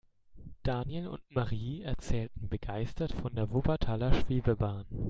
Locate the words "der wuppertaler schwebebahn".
3.35-4.87